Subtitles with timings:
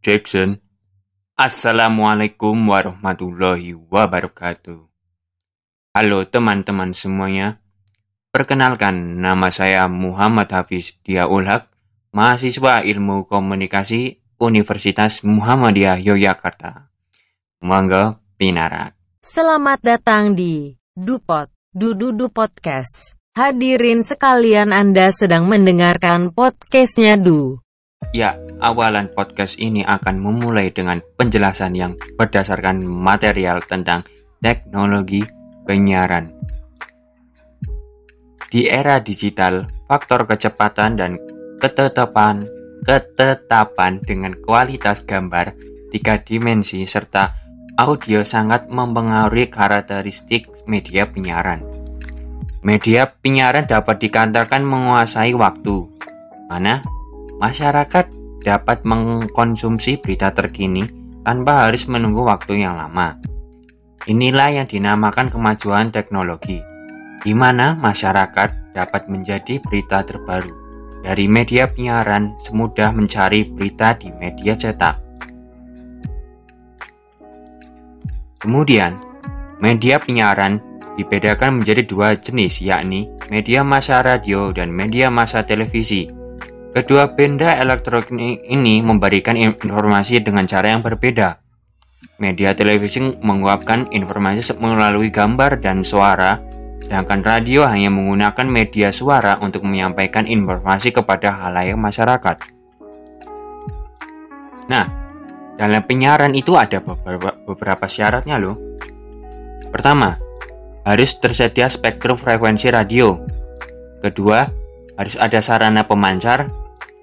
[0.00, 0.62] Jackson.
[1.38, 4.90] Assalamualaikum warahmatullahi wabarakatuh.
[5.94, 7.62] Halo teman-teman semuanya.
[8.30, 11.66] Perkenalkan, nama saya Muhammad Hafiz Diaul Haq,
[12.14, 16.94] mahasiswa Ilmu Komunikasi Universitas Muhammadiyah Yogyakarta.
[17.58, 18.94] Monggo pinarak.
[19.18, 23.18] Selamat datang di Dupot, Dududu Podcast.
[23.34, 27.62] Hadirin sekalian Anda sedang mendengarkan podcastnya Du.
[28.14, 34.02] Ya, awalan podcast ini akan memulai dengan penjelasan yang berdasarkan material tentang
[34.42, 35.22] teknologi
[35.66, 36.34] penyiaran.
[38.48, 41.20] Di era digital, faktor kecepatan dan
[41.60, 42.48] ketetapan
[42.86, 45.52] ketetapan dengan kualitas gambar
[45.90, 47.34] tiga dimensi serta
[47.78, 51.62] audio sangat mempengaruhi karakteristik media penyiaran.
[52.62, 55.86] Media penyiaran dapat dikatakan menguasai waktu,
[56.50, 56.82] mana
[57.38, 60.86] masyarakat dapat mengkonsumsi berita terkini
[61.22, 63.18] tanpa harus menunggu waktu yang lama.
[64.08, 66.62] Inilah yang dinamakan kemajuan teknologi,
[67.20, 70.54] di mana masyarakat dapat menjadi berita terbaru
[71.02, 74.96] dari media penyiaran semudah mencari berita di media cetak.
[78.38, 78.96] Kemudian,
[79.58, 80.62] media penyiaran
[80.94, 86.17] dibedakan menjadi dua jenis yakni media massa radio dan media massa televisi.
[86.78, 91.42] Kedua benda elektronik ini memberikan informasi dengan cara yang berbeda.
[92.22, 96.38] Media televisi menguapkan informasi melalui gambar dan suara,
[96.78, 102.46] sedangkan radio hanya menggunakan media suara untuk menyampaikan informasi kepada halayak masyarakat.
[104.70, 104.86] Nah,
[105.58, 108.54] dalam penyiaran itu ada beberapa, beberapa syaratnya loh.
[109.74, 110.14] Pertama,
[110.86, 113.18] harus tersedia spektrum frekuensi radio.
[113.98, 114.46] Kedua,
[114.94, 116.57] harus ada sarana pemancar.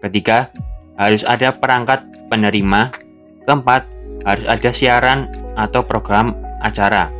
[0.00, 0.50] Ketiga,
[0.96, 2.92] harus ada perangkat penerima.
[3.44, 3.88] Keempat,
[4.24, 7.12] harus ada siaran atau program acara.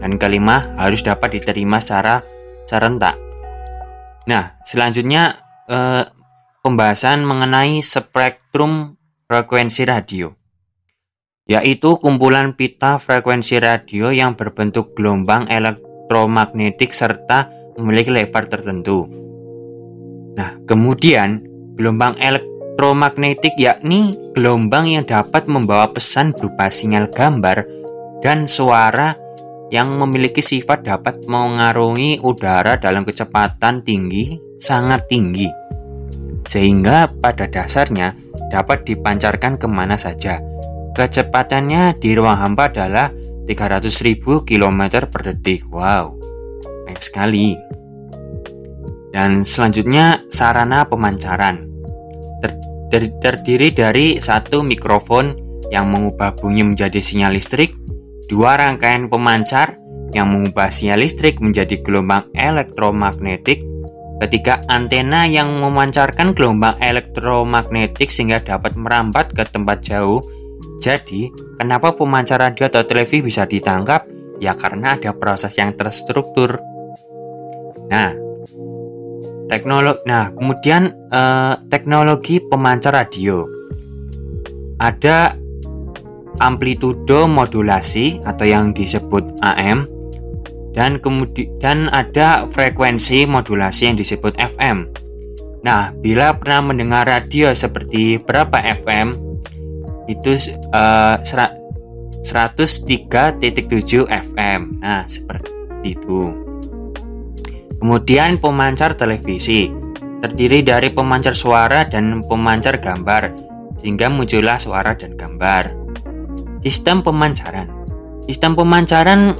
[0.00, 2.24] Dan kelima, harus dapat diterima secara
[2.68, 3.16] serentak.
[4.28, 5.36] Nah, selanjutnya
[5.68, 6.04] eh,
[6.60, 8.96] pembahasan mengenai spektrum
[9.28, 10.38] frekuensi radio
[11.48, 17.48] yaitu kumpulan pita frekuensi radio yang berbentuk gelombang elektromagnetik serta
[17.80, 19.08] memiliki lebar tertentu.
[20.36, 21.40] Nah, kemudian
[21.78, 27.64] gelombang elektromagnetik yakni gelombang yang dapat membawa pesan berupa sinyal gambar
[28.20, 29.14] dan suara
[29.70, 35.48] yang memiliki sifat dapat mengarungi udara dalam kecepatan tinggi sangat tinggi
[36.48, 38.16] sehingga pada dasarnya
[38.48, 40.40] dapat dipancarkan ke mana saja.
[40.96, 43.12] Kecepatannya di ruang hampa adalah
[43.44, 44.80] 300.000 km
[45.12, 45.68] per detik.
[45.68, 46.16] Wow,
[46.88, 47.54] baik sekali.
[49.12, 51.67] Dan selanjutnya sarana pemancaran.
[52.38, 52.52] Ter
[52.88, 55.36] ter terdiri dari satu mikrofon
[55.68, 57.76] yang mengubah bunyi menjadi sinyal listrik,
[58.28, 59.76] dua rangkaian pemancar
[60.16, 63.60] yang mengubah sinyal listrik menjadi gelombang elektromagnetik,
[64.24, 70.24] ketiga antena yang memancarkan gelombang elektromagnetik sehingga dapat merambat ke tempat jauh.
[70.78, 71.28] Jadi,
[71.58, 74.06] kenapa pemancar radio atau televisi bisa ditangkap?
[74.38, 76.62] Ya karena ada proses yang terstruktur.
[79.48, 80.04] Teknologi.
[80.04, 83.48] Nah, kemudian eh, teknologi pemancar radio.
[84.78, 85.34] Ada
[86.38, 89.90] amplitudo modulasi atau yang disebut AM
[90.78, 94.86] dan kemudian ada frekuensi modulasi yang disebut FM.
[95.66, 99.10] Nah, bila pernah mendengar radio seperti berapa FM
[100.06, 100.38] itu
[100.70, 103.42] uh, 103.7
[104.06, 104.60] FM.
[104.78, 105.50] Nah, seperti
[105.82, 106.47] itu.
[107.78, 109.70] Kemudian pemancar televisi
[110.18, 113.30] terdiri dari pemancar suara dan pemancar gambar
[113.78, 115.78] sehingga muncullah suara dan gambar.
[116.66, 117.70] Sistem pemancaran.
[118.26, 119.38] Sistem pemancaran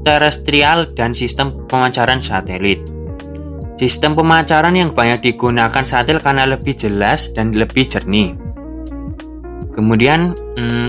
[0.00, 2.80] terestrial dan sistem pemancaran satelit.
[3.76, 8.32] Sistem pemancaran yang banyak digunakan satelit karena lebih jelas dan lebih jernih.
[9.76, 10.88] Kemudian hmm,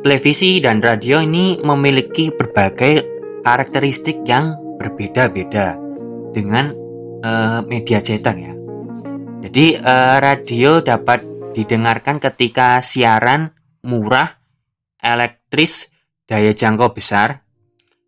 [0.00, 3.04] televisi dan radio ini memiliki berbagai
[3.44, 5.89] karakteristik yang berbeda-beda
[6.30, 6.72] dengan
[7.22, 8.52] uh, media cetak ya.
[9.40, 11.24] Jadi uh, radio dapat
[11.56, 14.38] didengarkan ketika siaran murah,
[15.00, 15.90] elektris,
[16.28, 17.42] daya jangkau besar.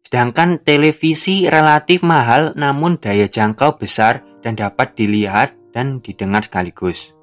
[0.05, 7.17] Sedangkan televisi relatif mahal namun daya jangkau besar dan dapat dilihat dan didengar sekaligus.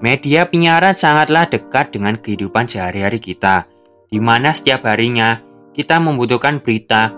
[0.00, 3.68] Media penyiaran sangatlah dekat dengan kehidupan sehari-hari kita,
[4.08, 5.40] di mana setiap harinya
[5.72, 7.12] kita membutuhkan berita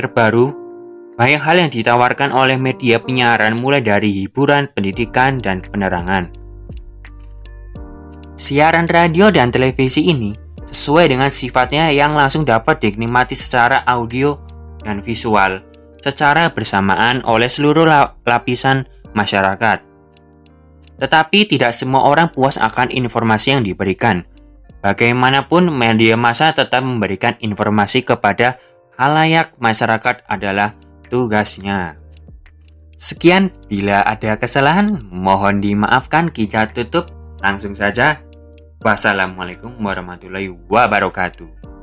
[0.00, 0.67] terbaru
[1.18, 6.30] banyak hal yang ditawarkan oleh media penyiaran mulai dari hiburan, pendidikan, dan penerangan.
[8.38, 10.30] Siaran radio dan televisi ini
[10.62, 14.38] sesuai dengan sifatnya yang langsung dapat dinikmati secara audio
[14.86, 15.58] dan visual
[15.98, 17.82] secara bersamaan oleh seluruh
[18.22, 19.82] lapisan masyarakat.
[21.02, 24.22] Tetapi tidak semua orang puas akan informasi yang diberikan.
[24.78, 28.54] Bagaimanapun media massa tetap memberikan informasi kepada
[28.94, 31.96] halayak masyarakat adalah tugasnya.
[32.94, 37.10] Sekian, bila ada kesalahan, mohon dimaafkan kita tutup
[37.40, 38.28] langsung saja
[38.78, 41.57] Wassalamualaikum warahmatullahi wabarakatuh.